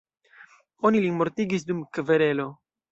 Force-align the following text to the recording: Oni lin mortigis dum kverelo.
Oni 0.91 1.03
lin 1.05 1.21
mortigis 1.21 1.69
dum 1.71 1.87
kverelo. 1.99 2.53